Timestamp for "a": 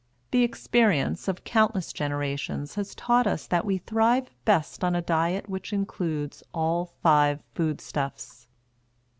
4.95-5.01